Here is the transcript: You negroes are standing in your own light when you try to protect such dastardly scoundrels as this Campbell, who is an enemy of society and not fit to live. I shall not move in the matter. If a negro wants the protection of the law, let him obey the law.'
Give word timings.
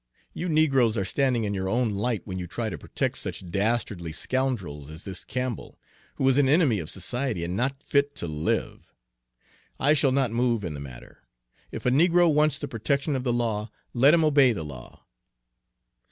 You 0.33 0.49
negroes 0.49 0.97
are 0.97 1.05
standing 1.05 1.43
in 1.43 1.53
your 1.53 1.69
own 1.69 1.91
light 1.91 2.23
when 2.25 2.39
you 2.39 2.47
try 2.47 2.71
to 2.71 2.77
protect 2.79 3.19
such 3.19 3.47
dastardly 3.51 4.11
scoundrels 4.11 4.89
as 4.89 5.03
this 5.03 5.23
Campbell, 5.23 5.79
who 6.15 6.27
is 6.27 6.39
an 6.39 6.49
enemy 6.49 6.79
of 6.79 6.89
society 6.89 7.43
and 7.43 7.55
not 7.55 7.83
fit 7.83 8.15
to 8.15 8.25
live. 8.25 8.91
I 9.79 9.93
shall 9.93 10.11
not 10.11 10.31
move 10.31 10.65
in 10.65 10.73
the 10.73 10.79
matter. 10.79 11.19
If 11.71 11.85
a 11.85 11.91
negro 11.91 12.33
wants 12.33 12.57
the 12.57 12.67
protection 12.67 13.15
of 13.15 13.23
the 13.23 13.31
law, 13.31 13.69
let 13.93 14.15
him 14.15 14.25
obey 14.25 14.53
the 14.53 14.63
law.' 14.65 15.03